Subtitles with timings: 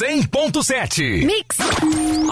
[0.00, 1.26] 100.7.
[1.26, 1.58] Mix.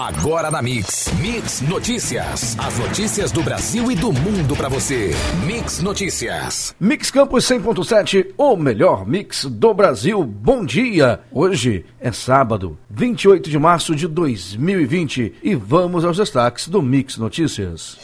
[0.01, 1.13] Agora na Mix.
[1.21, 2.57] Mix Notícias.
[2.57, 5.11] As notícias do Brasil e do mundo para você.
[5.45, 6.75] Mix Notícias.
[6.79, 10.23] Mix Campus 100.7, o melhor mix do Brasil.
[10.23, 11.19] Bom dia.
[11.31, 17.99] Hoje é sábado, 28 de março de 2020 e vamos aos destaques do Mix Notícias.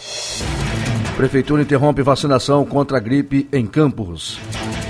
[1.18, 4.38] Prefeitura interrompe vacinação contra a gripe em Campos.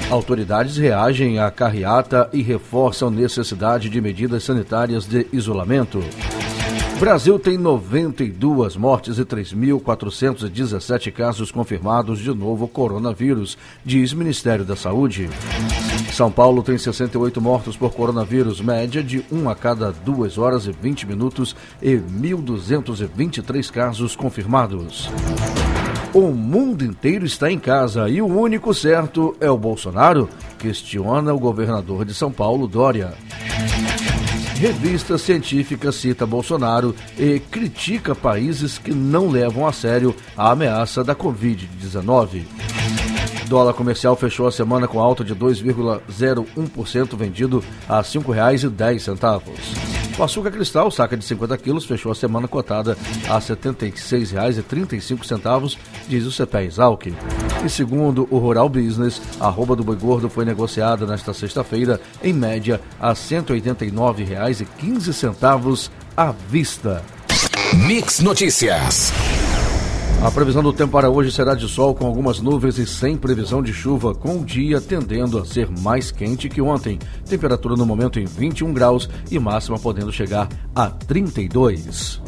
[0.09, 5.99] Autoridades reagem à carreata e reforçam necessidade de medidas sanitárias de isolamento.
[6.99, 15.29] Brasil tem 92 mortes e 3.417 casos confirmados de novo coronavírus, diz Ministério da Saúde.
[16.13, 20.71] São Paulo tem 68 mortos por coronavírus, média de 1 a cada 2 horas e
[20.71, 25.09] 20 minutos e 1.223 casos confirmados.
[26.15, 31.37] O mundo inteiro está em casa e o único certo é o Bolsonaro, questiona o
[31.37, 33.13] governador de São Paulo, Dória.
[34.55, 41.13] Revista científica cita Bolsonaro e critica países que não levam a sério a ameaça da
[41.13, 42.45] Covid-19.
[43.49, 49.94] Dólar comercial fechou a semana com alta de 2,01% vendido a R$ 5,10.
[50.17, 55.77] O açúcar cristal, saca de 50 quilos, fechou a semana cotada a R$ 76,35,
[56.07, 57.07] diz o CPE Exalc.
[57.65, 62.31] E segundo o Rural Business, a arroba do boi gordo foi negociada nesta sexta-feira, em
[62.31, 67.03] média, a R$ 189,15 à vista.
[67.73, 69.11] Mix Notícias.
[70.23, 73.61] A previsão do tempo para hoje será de sol com algumas nuvens e sem previsão
[73.61, 76.97] de chuva, com o dia tendendo a ser mais quente que ontem.
[77.27, 82.21] Temperatura no momento em 21 graus e máxima podendo chegar a 32.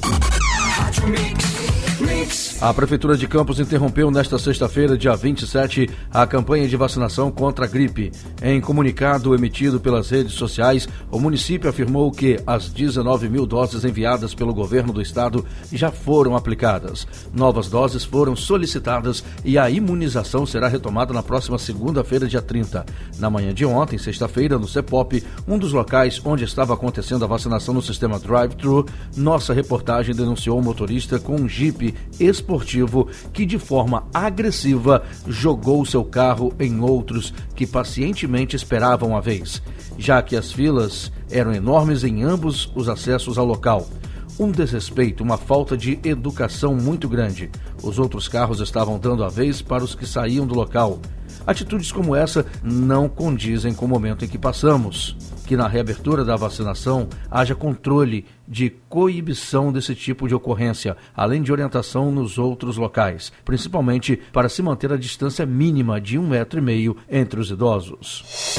[2.60, 7.68] A Prefeitura de Campos interrompeu nesta sexta-feira, dia 27, a campanha de vacinação contra a
[7.68, 8.12] gripe.
[8.42, 14.34] Em comunicado emitido pelas redes sociais, o município afirmou que as 19 mil doses enviadas
[14.34, 17.08] pelo governo do estado já foram aplicadas.
[17.34, 22.86] Novas doses foram solicitadas e a imunização será retomada na próxima segunda-feira, dia 30.
[23.20, 27.74] Na manhã de ontem, sexta-feira, no CEPOP, um dos locais onde estava acontecendo a vacinação
[27.74, 28.86] no sistema drive-thru,
[29.16, 36.04] nossa reportagem denunciou um motorista com um jipe esportivo que, de forma agressiva, jogou seu
[36.04, 39.62] carro em outros que pacientemente esperavam a vez,
[39.98, 43.88] já que as filas eram enormes em ambos os acessos ao local.
[44.40, 47.50] Um desrespeito, uma falta de educação muito grande.
[47.82, 51.00] Os outros carros estavam dando a vez para os que saíam do local.
[51.46, 55.18] Atitudes como essa não condizem com o momento em que passamos.
[55.48, 61.54] Que na reabertura da vacinação haja controle de coibição desse tipo de ocorrência, além de
[61.54, 66.62] orientação nos outros locais, principalmente para se manter a distância mínima de um metro e
[66.62, 68.58] meio entre os idosos.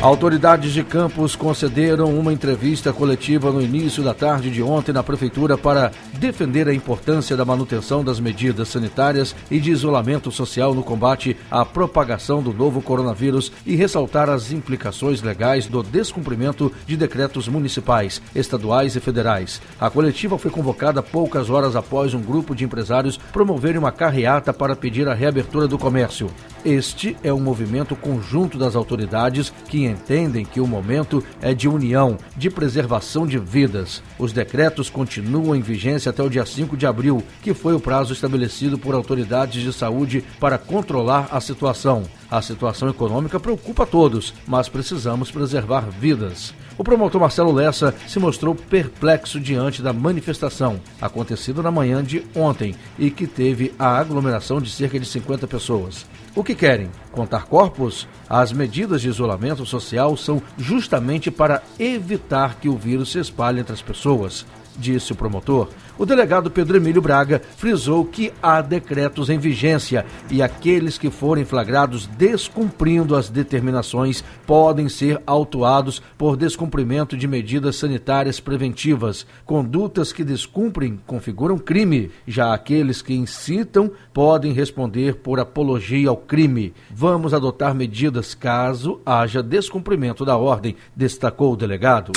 [0.00, 5.58] Autoridades de Campos concederam uma entrevista coletiva no início da tarde de ontem na Prefeitura
[5.58, 11.36] para defender a importância da manutenção das medidas sanitárias e de isolamento social no combate
[11.50, 18.22] à propagação do novo coronavírus e ressaltar as implicações legais do descumprimento de decretos municipais,
[18.36, 19.60] estaduais e federais.
[19.80, 24.76] A coletiva foi convocada poucas horas após um grupo de empresários promoverem uma carreata para
[24.76, 26.30] pedir a reabertura do comércio.
[26.64, 32.18] Este é um movimento conjunto das autoridades que entendem que o momento é de união,
[32.36, 34.02] de preservação de vidas.
[34.18, 38.12] Os decretos continuam em vigência até o dia 5 de abril, que foi o prazo
[38.12, 42.02] estabelecido por autoridades de saúde para controlar a situação.
[42.30, 46.52] A situação econômica preocupa a todos, mas precisamos preservar vidas.
[46.78, 52.72] O promotor Marcelo Lessa se mostrou perplexo diante da manifestação, acontecida na manhã de ontem,
[52.96, 56.06] e que teve a aglomeração de cerca de 50 pessoas.
[56.36, 56.88] O que querem?
[57.10, 58.06] Contar corpos?
[58.28, 63.72] As medidas de isolamento social são justamente para evitar que o vírus se espalhe entre
[63.72, 64.46] as pessoas
[64.78, 65.68] disse o promotor.
[65.98, 71.44] O delegado Pedro Emílio Braga frisou que há decretos em vigência e aqueles que forem
[71.44, 79.26] flagrados descumprindo as determinações podem ser autuados por descumprimento de medidas sanitárias preventivas.
[79.44, 86.72] Condutas que descumprem configuram crime, já aqueles que incitam podem responder por apologia ao crime.
[86.90, 92.12] Vamos adotar medidas caso haja descumprimento da ordem, destacou o delegado.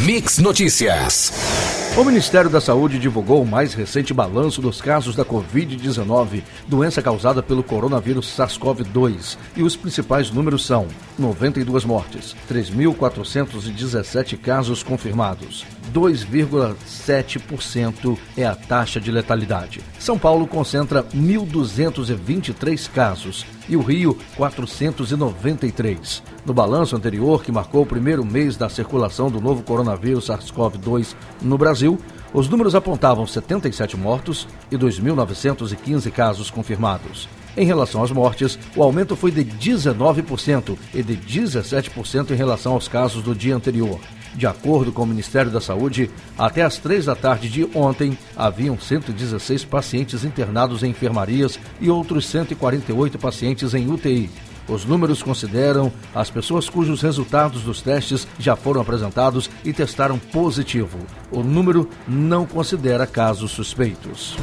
[0.00, 1.32] Mix Notícias.
[1.96, 7.42] O Ministério da Saúde divulgou o mais recente balanço dos casos da Covid-19, doença causada
[7.42, 18.46] pelo coronavírus SARS-CoV-2, e os principais números são 92 mortes, 3.417 casos confirmados, 2,7% é
[18.46, 19.80] a taxa de letalidade.
[19.98, 26.22] São Paulo concentra 1.223 casos, e o Rio 493.
[26.44, 31.56] No balanço anterior, que marcou o primeiro mês da circulação do novo coronavírus SARS-CoV-2 no
[31.56, 31.98] Brasil,
[32.34, 37.28] os números apontavam 77 mortos e 2.915 casos confirmados.
[37.56, 42.88] Em relação às mortes, o aumento foi de 19% e de 17% em relação aos
[42.88, 44.00] casos do dia anterior.
[44.34, 48.78] De acordo com o Ministério da Saúde, até às três da tarde de ontem, haviam
[48.78, 54.30] 116 pacientes internados em enfermarias e outros 148 pacientes em UTI.
[54.68, 60.98] Os números consideram as pessoas cujos resultados dos testes já foram apresentados e testaram positivo.
[61.30, 64.36] O número não considera casos suspeitos.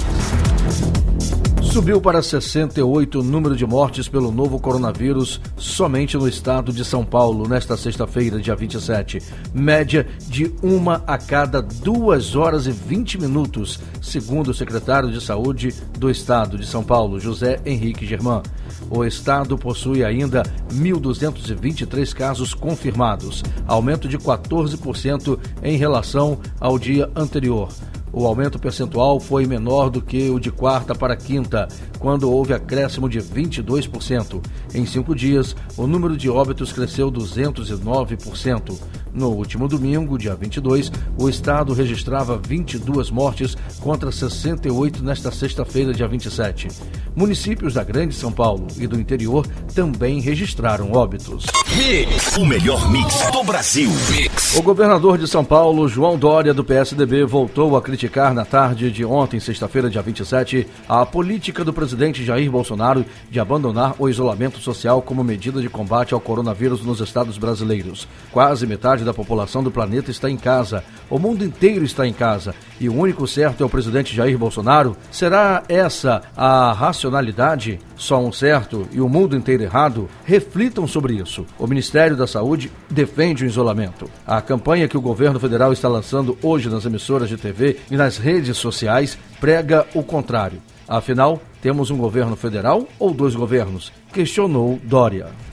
[1.71, 7.05] Subiu para 68 o número de mortes pelo novo coronavírus somente no estado de São
[7.05, 9.21] Paulo nesta sexta-feira, dia 27.
[9.53, 15.71] Média de uma a cada duas horas e 20 minutos, segundo o secretário de Saúde
[15.95, 18.41] do estado de São Paulo, José Henrique Germán.
[18.89, 20.41] O estado possui ainda
[20.73, 27.69] 1.223 casos confirmados, aumento de 14% em relação ao dia anterior.
[28.11, 31.67] O aumento percentual foi menor do que o de quarta para quinta,
[31.99, 34.43] quando houve acréscimo de 22%.
[34.73, 38.77] Em cinco dias, o número de óbitos cresceu 209%.
[39.13, 46.07] No último domingo, dia 22, o estado registrava 22 mortes contra 68 nesta sexta-feira, dia
[46.07, 46.67] 27.
[47.15, 51.45] Municípios da Grande São Paulo e do interior também registraram óbitos.
[51.75, 53.89] Mix, o melhor mix do Brasil.
[54.11, 54.55] Mix.
[54.55, 59.03] O governador de São Paulo, João Dória, do PSDB, voltou a criticar na tarde de
[59.03, 65.01] ontem, sexta-feira, dia 27, a política do presidente Jair Bolsonaro de abandonar o isolamento social
[65.01, 68.07] como medida de combate ao coronavírus nos estados brasileiros.
[68.31, 72.53] Quase metade da população do planeta está em casa, o mundo inteiro está em casa,
[72.79, 74.95] e o único certo é o presidente Jair Bolsonaro?
[75.11, 77.79] Será essa a racionalidade?
[77.95, 80.09] Só um certo e o mundo inteiro errado?
[80.23, 81.45] Reflitam sobre isso.
[81.57, 84.09] O Ministério da Saúde defende o isolamento.
[84.25, 88.17] A campanha que o governo federal está lançando hoje nas emissoras de TV e nas
[88.17, 90.61] redes sociais prega o contrário.
[90.87, 93.91] Afinal, temos um governo federal ou dois governos?
[94.11, 95.48] Questionou Dória.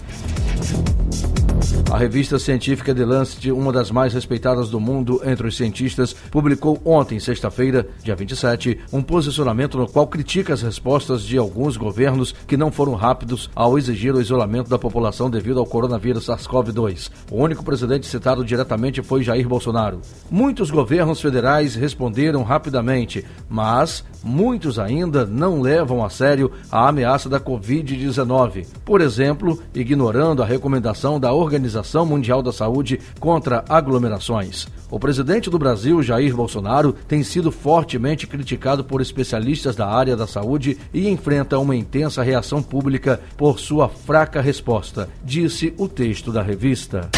[1.88, 6.80] A revista científica The Lancet, uma das mais respeitadas do mundo entre os cientistas, publicou
[6.84, 12.56] ontem, sexta-feira, dia 27, um posicionamento no qual critica as respostas de alguns governos que
[12.56, 17.08] não foram rápidos ao exigir o isolamento da população devido ao coronavírus SARS-CoV-2.
[17.30, 20.00] O único presidente citado diretamente foi Jair Bolsonaro.
[20.28, 27.38] Muitos governos federais responderam rapidamente, mas muitos ainda não levam a sério a ameaça da
[27.38, 28.66] Covid-19.
[28.84, 31.32] Por exemplo, ignorando a recomendação da
[31.76, 34.67] Organização Mundial da Saúde contra aglomerações.
[34.90, 40.26] O presidente do Brasil, Jair Bolsonaro, tem sido fortemente criticado por especialistas da área da
[40.26, 46.43] saúde e enfrenta uma intensa reação pública por sua fraca resposta, disse o texto da
[46.43, 47.11] revista.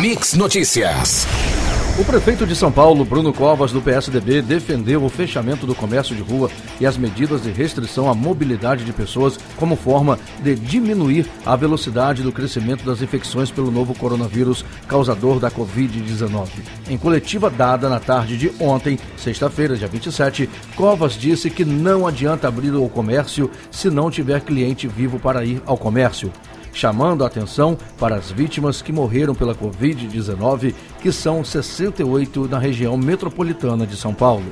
[0.00, 1.26] Mix Notícias.
[1.98, 6.20] O prefeito de São Paulo, Bruno Covas, do PSDB, defendeu o fechamento do comércio de
[6.20, 11.56] rua e as medidas de restrição à mobilidade de pessoas como forma de diminuir a
[11.56, 16.48] velocidade do crescimento das infecções pelo novo coronavírus causador da Covid-19.
[16.86, 22.46] Em coletiva dada na tarde de ontem, sexta-feira, dia 27, Covas disse que não adianta
[22.46, 26.30] abrir o comércio se não tiver cliente vivo para ir ao comércio
[26.76, 32.98] chamando a atenção para as vítimas que morreram pela Covid-19, que são 68 na região
[32.98, 34.44] metropolitana de São Paulo.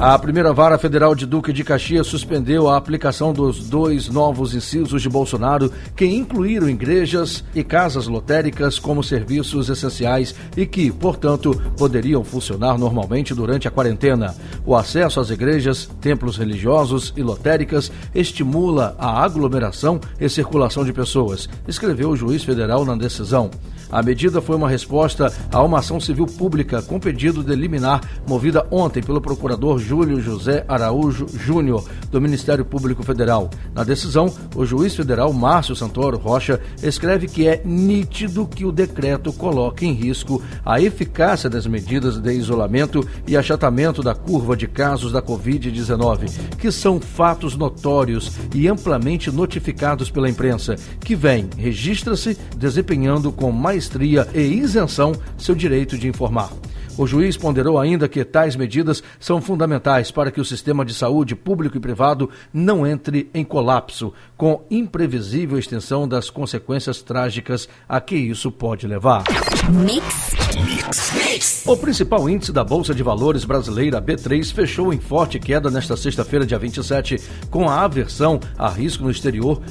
[0.00, 5.02] A primeira vara federal de Duque de Caxias suspendeu a aplicação dos dois novos incisos
[5.02, 12.22] de Bolsonaro, que incluíram igrejas e casas lotéricas como serviços essenciais e que, portanto, poderiam
[12.22, 14.36] funcionar normalmente durante a quarentena.
[14.64, 21.48] O acesso às igrejas, templos religiosos e lotéricas estimula a aglomeração e circulação de pessoas,
[21.66, 23.50] escreveu o juiz federal na decisão.
[23.90, 28.66] A medida foi uma resposta a uma ação civil pública com pedido de liminar movida
[28.70, 33.50] ontem pelo procurador Júlio José Araújo Júnior, do Ministério Público Federal.
[33.74, 39.32] Na decisão, o juiz federal Márcio Santoro Rocha escreve que é nítido que o decreto
[39.32, 45.12] coloca em risco a eficácia das medidas de isolamento e achatamento da curva de casos
[45.12, 53.32] da Covid-19, que são fatos notórios e amplamente notificados pela imprensa, que vem, registra-se, desempenhando
[53.32, 56.50] com maestria e isenção seu direito de informar.
[56.96, 61.36] O juiz ponderou ainda que tais medidas são fundamentais para que o sistema de saúde
[61.36, 68.16] público e privado não entre em colapso, com imprevisível extensão das consequências trágicas a que
[68.16, 69.22] isso pode levar.
[69.70, 75.96] Mix O principal índice da Bolsa de Valores brasileira, B3, fechou em forte queda nesta
[75.96, 79.62] sexta-feira, dia 27, com a aversão a risco no exterior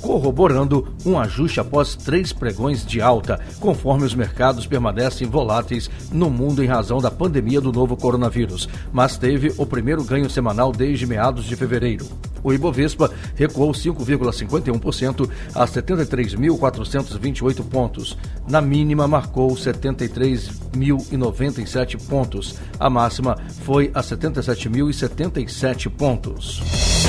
[0.00, 6.62] corroborando um ajuste após três pregões de alta, conforme os mercados permanecem voláteis no mundo
[6.62, 11.44] em razão da pandemia do novo coronavírus, mas teve o primeiro ganho semanal desde meados
[11.44, 12.06] de fevereiro.
[12.42, 18.18] O Ibovespa recuou 5,51% a 73.428 pontos.
[18.48, 22.56] Na mínima, marcou 73.097 pontos.
[22.78, 26.99] A máxima foi a 77.077 pontos.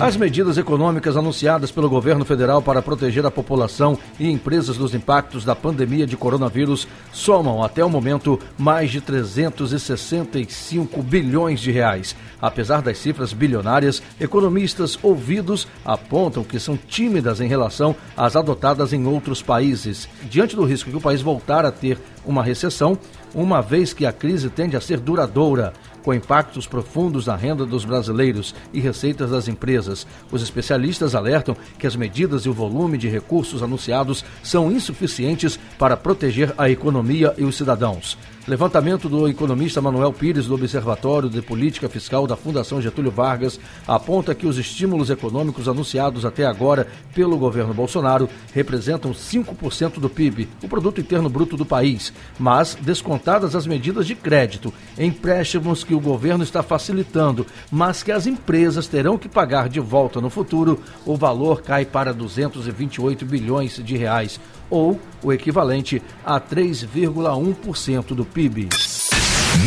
[0.00, 5.44] As medidas econômicas anunciadas pelo governo federal para proteger a população e empresas dos impactos
[5.44, 12.14] da pandemia de coronavírus somam até o momento mais de 365 bilhões de reais.
[12.40, 19.04] Apesar das cifras bilionárias, economistas ouvidos apontam que são tímidas em relação às adotadas em
[19.04, 20.08] outros países.
[20.30, 22.96] Diante do risco que o país voltar a ter uma recessão,
[23.34, 25.72] uma vez que a crise tende a ser duradoura
[26.08, 30.06] com impactos profundos na renda dos brasileiros e receitas das empresas.
[30.32, 35.98] Os especialistas alertam que as medidas e o volume de recursos anunciados são insuficientes para
[35.98, 38.16] proteger a economia e os cidadãos.
[38.48, 44.34] Levantamento do economista Manuel Pires do Observatório de Política Fiscal da Fundação Getúlio Vargas aponta
[44.34, 50.68] que os estímulos econômicos anunciados até agora pelo governo Bolsonaro representam 5% do PIB, o
[50.68, 56.42] produto interno bruto do país, mas descontadas as medidas de crédito, empréstimos que o governo
[56.42, 61.60] está facilitando, mas que as empresas terão que pagar de volta no futuro, o valor
[61.60, 68.68] cai para 228 bilhões de reais, ou o equivalente a 3,1% do PIB.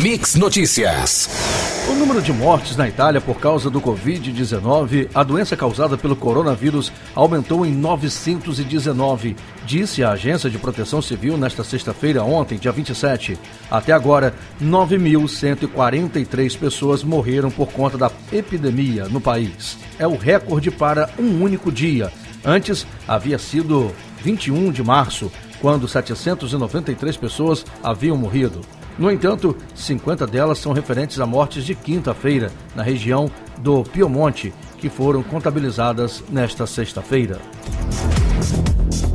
[0.00, 1.28] Mix Notícias.
[1.88, 6.92] O número de mortes na Itália por causa do Covid-19, a doença causada pelo coronavírus,
[7.14, 13.36] aumentou em 919, disse a Agência de Proteção Civil nesta sexta-feira, ontem, dia 27.
[13.70, 14.32] Até agora,
[14.62, 19.76] 9.143 pessoas morreram por conta da epidemia no país.
[19.98, 22.12] É o recorde para um único dia.
[22.44, 23.92] Antes, havia sido
[24.22, 28.60] 21 de março, quando 793 pessoas haviam morrido.
[28.98, 34.88] No entanto, 50 delas são referentes a mortes de quinta-feira, na região do Piemonte, que
[34.88, 37.40] foram contabilizadas nesta sexta-feira.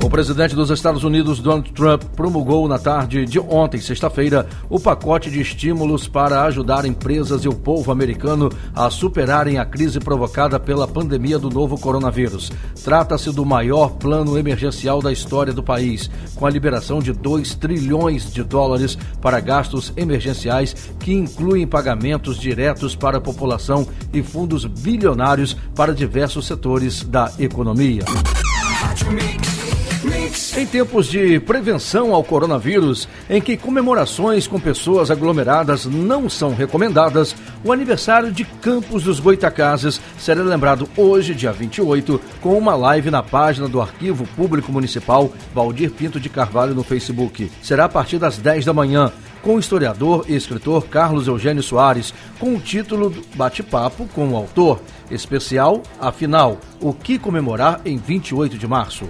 [0.04, 5.30] O presidente dos Estados Unidos, Donald Trump, promulgou na tarde de ontem, sexta-feira, o pacote
[5.30, 10.88] de estímulos para ajudar empresas e o povo americano a superarem a crise provocada pela
[10.88, 12.52] pandemia do novo coronavírus.
[12.84, 18.32] Trata-se do maior plano emergencial da história do país, com a liberação de 2 trilhões
[18.32, 25.58] de dólares para gastos emergenciais que incluem pagamentos diretos para a população e fundos bilionários
[25.76, 28.06] para diversos setores da economia.
[30.58, 37.34] Em tempos de prevenção ao coronavírus, em que comemorações com pessoas aglomeradas não são recomendadas,
[37.64, 43.24] o aniversário de Campos dos Goitacazes será lembrado hoje, dia 28, com uma live na
[43.24, 47.50] página do Arquivo Público Municipal Valdir Pinto de Carvalho no Facebook.
[47.62, 52.14] Será a partir das 10 da manhã com o historiador e escritor Carlos Eugênio Soares,
[52.38, 58.68] com o título Bate-Papo com o autor, especial, afinal, o que comemorar em 28 de
[58.68, 59.08] março.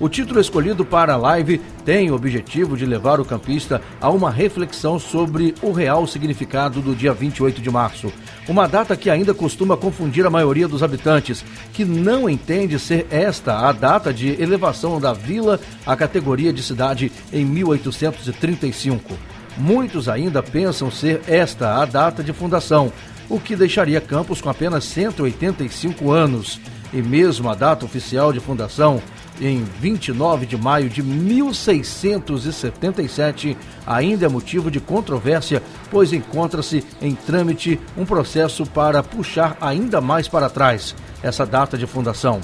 [0.00, 4.30] O título escolhido para a live tem o objetivo de levar o campista a uma
[4.30, 8.10] reflexão sobre o real significado do dia 28 de março,
[8.48, 13.68] uma data que ainda costuma confundir a maioria dos habitantes, que não entende ser esta
[13.68, 19.18] a data de elevação da vila à categoria de cidade em 1835.
[19.58, 22.90] Muitos ainda pensam ser esta a data de fundação,
[23.28, 26.58] o que deixaria Campos com apenas 185 anos.
[26.92, 29.00] E mesmo a data oficial de fundação,
[29.40, 33.56] em 29 de maio de 1677,
[33.86, 40.26] ainda é motivo de controvérsia, pois encontra-se em trâmite um processo para puxar ainda mais
[40.28, 42.40] para trás essa data de fundação.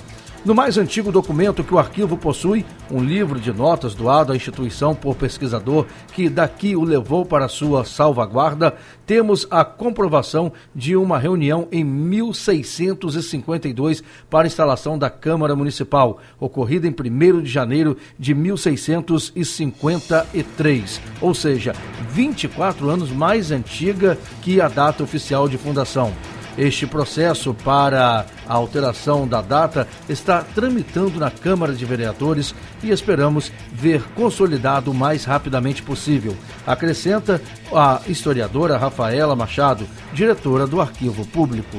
[0.47, 4.95] No mais antigo documento que o arquivo possui, um livro de notas doado à instituição
[4.95, 11.67] por pesquisador que daqui o levou para sua salvaguarda, temos a comprovação de uma reunião
[11.73, 21.35] em 1652 para instalação da Câmara Municipal, ocorrida em 1 de janeiro de 1653, ou
[21.35, 21.73] seja,
[22.11, 26.13] 24 anos mais antiga que a data oficial de fundação.
[26.57, 33.53] Este processo para a alteração da data está tramitando na Câmara de Vereadores e esperamos
[33.73, 36.35] ver consolidado o mais rapidamente possível.
[36.67, 41.77] Acrescenta a historiadora Rafaela Machado, diretora do Arquivo Público.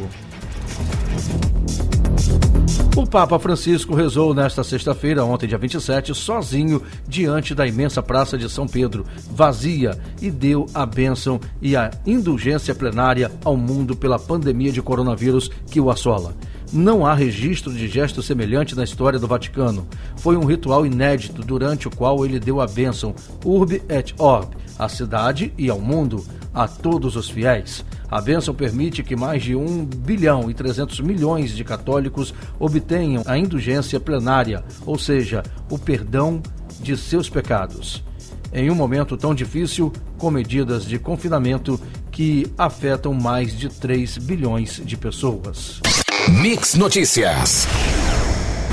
[2.98, 8.50] O Papa Francisco rezou nesta sexta-feira, ontem, dia 27, sozinho diante da imensa praça de
[8.50, 14.72] São Pedro, vazia, e deu a bênção e a indulgência plenária ao mundo pela pandemia
[14.72, 16.36] de coronavírus que o assola.
[16.74, 19.88] Não há registro de gesto semelhante na história do Vaticano.
[20.16, 23.13] Foi um ritual inédito durante o qual ele deu a bênção
[23.46, 26.25] Urbi et Orb à cidade e ao mundo,
[26.57, 27.85] a todos os fiéis.
[28.09, 33.37] A bênção permite que mais de 1 bilhão e 300 milhões de católicos obtenham a
[33.37, 36.41] indulgência plenária, ou seja, o perdão
[36.81, 38.03] de seus pecados.
[38.51, 41.79] Em um momento tão difícil, com medidas de confinamento
[42.11, 45.79] que afetam mais de 3 bilhões de pessoas.
[46.27, 47.67] Mix Notícias.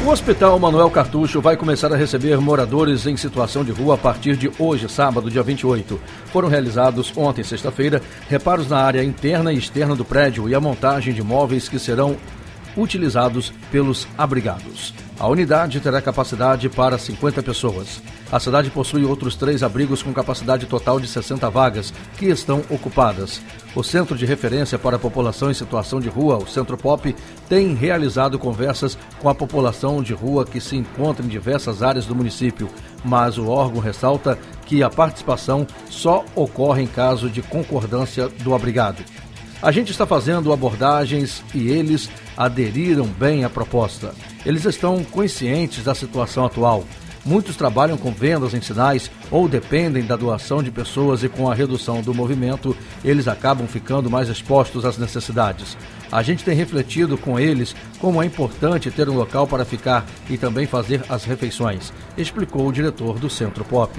[0.04, 4.37] O Hospital Manuel Cartucho vai começar a receber moradores em situação de rua a partir
[4.37, 5.99] de hoje, sábado, dia 28.
[6.26, 11.14] Foram realizados ontem, sexta-feira, reparos na área interna e externa do prédio e a montagem
[11.14, 12.18] de móveis que serão
[12.76, 14.95] utilizados pelos abrigados.
[15.19, 18.02] A unidade terá capacidade para 50 pessoas.
[18.33, 23.40] A cidade possui outros três abrigos com capacidade total de 60 vagas, que estão ocupadas.
[23.76, 27.14] O Centro de Referência para a População em Situação de Rua, o Centro Pop,
[27.49, 32.14] tem realizado conversas com a população de rua que se encontra em diversas áreas do
[32.14, 32.69] município,
[33.04, 39.04] mas o órgão ressalta que a participação só ocorre em caso de concordância do abrigado.
[39.64, 44.12] A gente está fazendo abordagens e eles aderiram bem à proposta.
[44.44, 46.85] Eles estão conscientes da situação atual.
[47.25, 51.54] Muitos trabalham com vendas em sinais ou dependem da doação de pessoas e com a
[51.54, 55.78] redução do movimento, eles acabam ficando mais expostos às necessidades.
[56.12, 60.37] A gente tem refletido com eles como é importante ter um local para ficar e
[60.37, 63.99] também fazer as refeições, explicou o diretor do Centro Pop.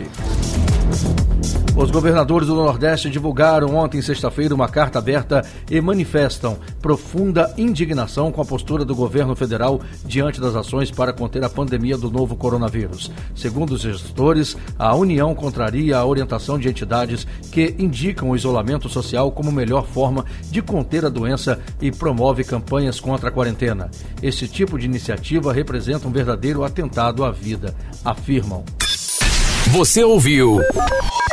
[1.75, 8.41] Os governadores do Nordeste divulgaram ontem, sexta-feira, uma carta aberta e manifestam profunda indignação com
[8.41, 13.12] a postura do governo federal diante das ações para conter a pandemia do novo coronavírus.
[13.35, 19.29] Segundo os gestores, a União contraria a orientação de entidades que indicam o isolamento social
[19.29, 23.91] como melhor forma de conter a doença e promove campanhas contra a quarentena.
[24.24, 28.63] Esse tipo de iniciativa representa um verdadeiro atentado à vida, afirmam.
[29.71, 30.62] Você ouviu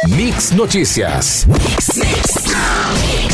[0.09, 1.47] Mix Noticias.
[1.47, 2.45] Mix, mix,
[3.01, 3.32] mix.